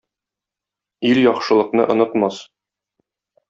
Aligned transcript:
Ил 1.11 1.17
яхшылыкны 1.31 1.83
онытмас. 1.91 2.35